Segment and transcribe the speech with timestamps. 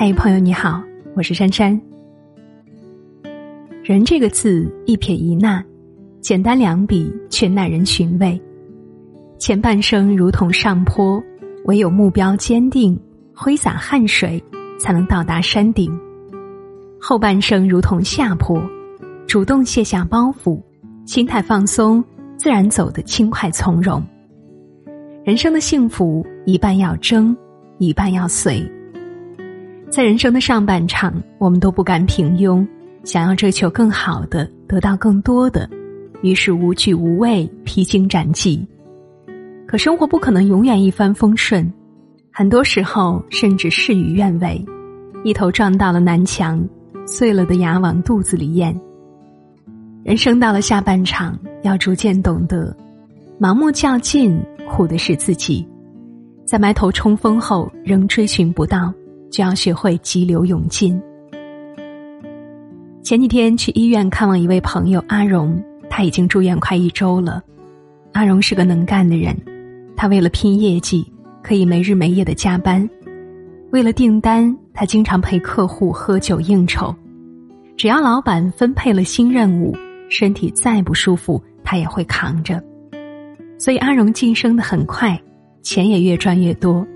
[0.00, 0.80] 嗨，朋友你好，
[1.16, 1.76] 我是珊珊。
[3.82, 5.60] 人这个字一撇一捺，
[6.20, 8.40] 简单两笔却耐人寻味。
[9.40, 11.20] 前半生如同上坡，
[11.64, 12.96] 唯有目标坚定，
[13.34, 14.40] 挥洒汗水，
[14.78, 15.90] 才能到达山顶；
[17.00, 18.62] 后半生如同下坡，
[19.26, 20.62] 主动卸下包袱，
[21.06, 22.04] 心态放松，
[22.36, 24.00] 自然走得轻快从容。
[25.24, 27.36] 人生的幸福，一半要争，
[27.78, 28.64] 一半要随。
[29.90, 32.66] 在人生的上半场，我们都不甘平庸，
[33.04, 35.68] 想要追求更好的，得到更多的，
[36.22, 38.66] 于是无惧无畏，披荆斩棘。
[39.66, 41.72] 可生活不可能永远一帆风顺，
[42.30, 44.62] 很多时候甚至事与愿违，
[45.24, 46.62] 一头撞到了南墙，
[47.06, 48.78] 碎了的牙往肚子里咽。
[50.04, 52.76] 人生到了下半场，要逐渐懂得，
[53.40, 55.66] 盲目较劲，苦的是自己，
[56.44, 58.92] 在埋头冲锋后仍追寻不到。
[59.30, 61.00] 就要学会急流勇进。
[63.02, 67.42] 前几天去医院看望一位朋友阿荣，他已经住院快一周了。
[68.12, 69.34] 阿荣是个能干的人，
[69.96, 71.10] 他为了拼业绩，
[71.42, 72.86] 可以没日没夜的加班；
[73.70, 76.94] 为了订单，他经常陪客户喝酒应酬。
[77.76, 79.74] 只要老板分配了新任务，
[80.10, 82.62] 身体再不舒服，他也会扛着。
[83.56, 85.18] 所以阿荣晋升的很快，
[85.62, 86.86] 钱也越赚越多。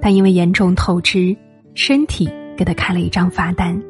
[0.00, 1.36] 但因为严重透支。
[1.74, 3.80] 身体给他开了一张罚单。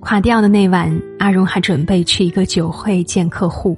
[0.00, 3.76] 垮掉的那晚，阿荣还准备去一个酒会见客户。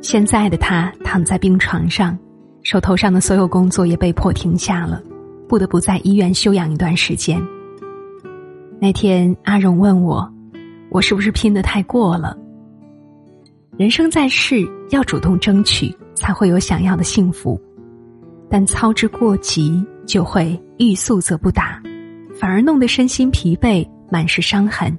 [0.00, 2.16] 现在的他躺在病床上，
[2.62, 5.02] 手头上的所有工作也被迫停下了，
[5.48, 7.42] 不得不在医院休养一段时间。
[8.80, 10.32] 那天，阿荣问我
[10.90, 12.38] ：“我是不是拼得太过了？”
[13.76, 17.60] 人生在世，要主动争取，才会有想要的幸福。
[18.48, 21.82] 但操之过急，就会欲速则不达，
[22.38, 24.96] 反而弄得身心疲惫，满是伤痕。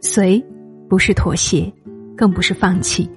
[0.00, 0.42] 随，
[0.88, 1.70] 不是妥协，
[2.16, 3.08] 更不是放弃，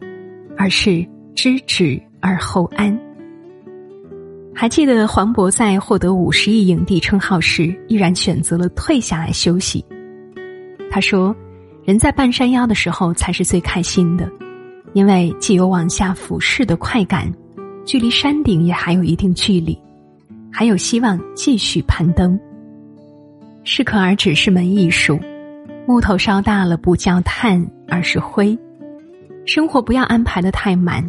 [0.57, 2.97] 而是知止而后安。
[4.53, 9.83] 还记得黄渤在获得五十亿影帝称号时，依然选择了退下来休息。
[10.91, 11.35] 他说
[11.85, 14.29] ：“人在半山腰的时候才是最开心的，
[14.93, 17.33] 因为既有往下俯视的快感。”
[17.85, 19.77] 距离山顶也还有一定距离，
[20.53, 22.39] 还有希望继续攀登。
[23.63, 25.19] 适可而止是门艺术，
[25.87, 28.57] 木头烧大了不叫炭，而是灰。
[29.45, 31.03] 生活不要安排的太满，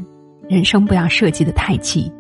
[0.48, 2.10] 人生不要设计的太急。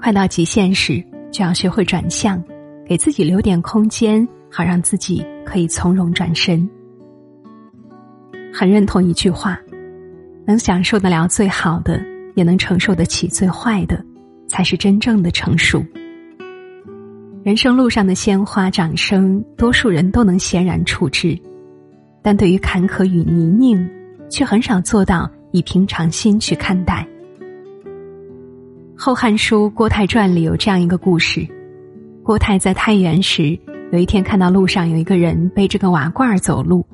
[0.00, 2.42] 快到极限时，就要学会转向，
[2.86, 6.68] 给自己留点空间，好让自己可以从容转身。
[8.52, 9.60] 很认同一句话：
[10.46, 12.00] 能享受得了最好的。
[12.36, 13.98] 也能承受得起最坏的，
[14.46, 15.82] 才是真正的成熟。
[17.46, 21.38] 人生路上的鲜花掌声，多数人都能欣然处之，
[22.20, 23.88] 但对于坎坷与泥泞，
[24.28, 27.06] 却很少做到以平常心去看待。
[28.96, 31.46] 《后汉书·郭泰传》里有这样一个故事：
[32.24, 33.56] 郭泰在太原时，
[33.92, 36.84] 有一天看到路上有一个人背着个瓦罐走路，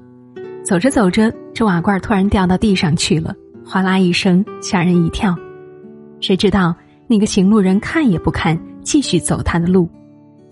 [0.62, 3.34] 走着走着，这瓦罐突然掉到地上去了。
[3.64, 5.34] 哗啦一声，吓人一跳。
[6.20, 6.76] 谁知道
[7.08, 9.88] 那个行路人看也不看，继续走他的路，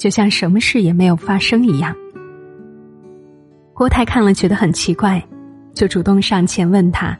[0.00, 1.94] 就像什么事也没有发生一样。
[3.75, 5.22] 郭泰看了觉得很奇怪，
[5.75, 7.15] 就主动上前问他：“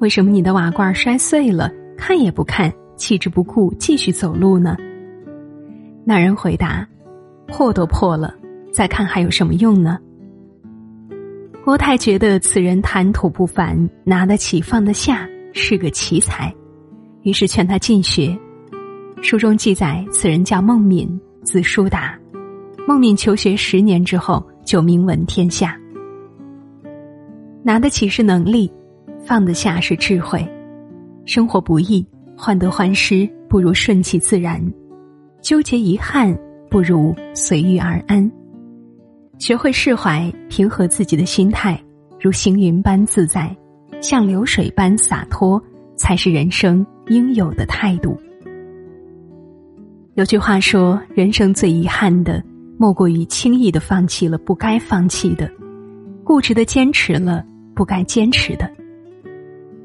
[0.00, 4.76] 为什么你的瓦罐摔碎了，看也不看，弃之不顾，继续走路呢？”
[6.04, 6.84] 那人回答
[7.46, 8.34] ：“破都破了，
[8.72, 9.96] 再看还有什么用呢？”
[11.64, 16.52] 郭泰觉得此人谈吐不凡，拿得起放得下，是个奇才，
[17.22, 18.36] 于是劝他进学。
[19.22, 21.08] 书中记载，此人叫孟敏，
[21.46, 22.18] 字叔达。
[22.88, 25.78] 孟敏求学十年之后，就名闻天下。
[27.62, 28.70] 拿得起是能力，
[29.24, 30.46] 放得下是智慧。
[31.24, 32.04] 生活不易，
[32.36, 34.60] 患得患失不如顺其自然，
[35.40, 36.36] 纠结遗憾
[36.68, 38.30] 不如随遇而安。
[39.38, 41.80] 学会释怀，平和自己的心态，
[42.20, 43.56] 如行云般自在，
[44.00, 45.62] 像流水般洒脱，
[45.96, 48.16] 才是人生应有的态度。
[50.16, 52.42] 有句话说：“人生最遗憾的，
[52.78, 55.46] 莫过于轻易的放弃了不该放弃的，
[56.24, 58.66] 固执的坚持了不该坚持的。”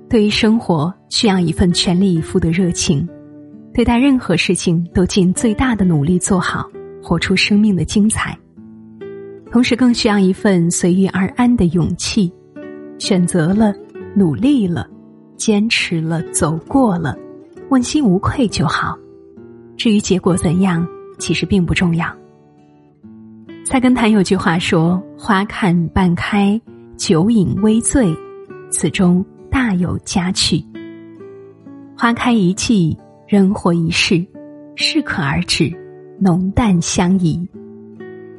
[0.09, 3.05] 对于生活，需要一份全力以赴的热情，
[3.73, 6.65] 对待任何事情都尽最大的努力做好，
[7.03, 8.33] 活出生命的精彩。
[9.51, 12.31] 同时，更需要一份随遇而安的勇气。
[12.99, 13.73] 选择了，
[14.15, 14.87] 努力了，
[15.35, 17.17] 坚持了，走过了，
[17.69, 18.97] 问心无愧就好。
[19.81, 20.87] 至于结果怎样，
[21.17, 22.05] 其实并不重要。
[23.65, 26.61] 菜根谭有句话说：“花看半开，
[26.97, 28.15] 酒饮微醉，
[28.69, 30.63] 此中大有佳趣。
[31.97, 32.95] 花开一季，
[33.27, 34.23] 人活一世，
[34.75, 35.73] 适可而止，
[36.19, 37.49] 浓淡相宜。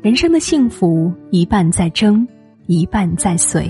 [0.00, 2.24] 人生的幸福，一半在争，
[2.68, 3.68] 一半在随。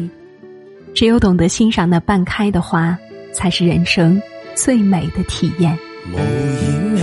[0.93, 2.95] 只有懂得欣赏那半开的花，
[3.33, 4.21] 才是人生
[4.55, 5.75] 最美的体验。”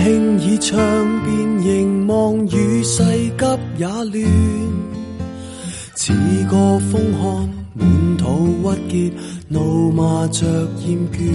[0.02, 0.80] 轻倚窗
[1.24, 3.44] 边，凝望雨世急
[3.76, 4.14] 也乱。
[5.94, 6.14] 似
[6.50, 9.12] 个风寒，满肚郁结，
[9.48, 10.46] 怒骂着
[10.86, 11.30] 厌倦。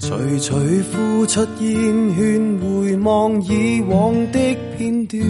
[0.00, 0.50] 徐徐
[0.90, 5.22] 呼出烟圈，回望以往的片段。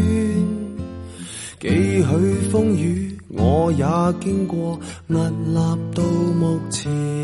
[1.61, 2.05] 几许
[2.50, 3.85] 风雨，我也
[4.25, 5.59] 经过，屹立
[5.94, 6.03] 到
[6.41, 7.18] 目前。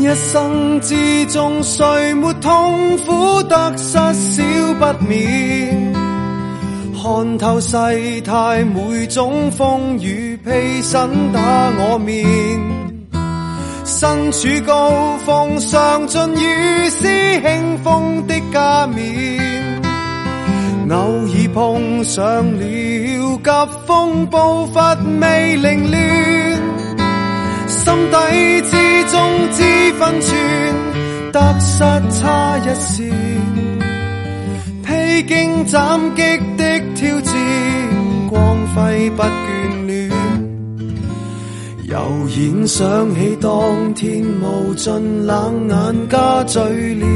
[0.00, 4.42] 一生之中，谁没痛苦得失少
[4.78, 5.92] 不免？
[6.94, 7.76] 看透世
[8.22, 12.26] 态，每种风雨，披身打我面。
[13.84, 14.90] 身处高
[15.26, 17.06] 峰，尝尽雨丝
[17.42, 19.82] 轻风的加冕。
[20.90, 22.24] 偶尔碰上
[22.58, 23.50] 了急
[23.86, 26.39] 风步伐未凌乱。
[27.82, 28.16] 心底
[28.62, 28.70] 之
[29.10, 29.16] 中
[29.52, 29.58] 知
[29.98, 30.30] 分寸，
[31.32, 31.78] 得失
[32.20, 33.10] 差一线。
[34.84, 36.22] 披荆斩棘
[36.58, 37.32] 的挑战，
[38.28, 40.10] 光辉不眷恋。
[41.88, 41.96] 悠
[42.28, 46.62] 然想起当天无尽冷眼加嘴
[46.94, 47.08] 脸，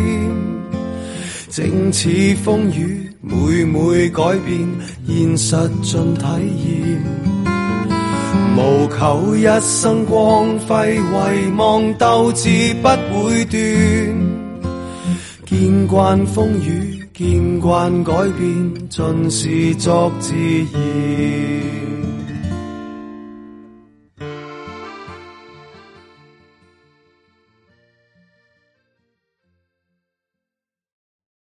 [1.51, 2.09] 正似
[2.43, 4.67] 风雨每每改变，
[5.07, 6.25] 现实尽体
[6.67, 7.44] 验。
[8.57, 12.89] 无求一生光辉，遗忘斗志不
[13.25, 13.61] 会断。
[15.45, 20.33] 见惯风雨，见惯改变，尽是作自
[20.73, 21.94] 然。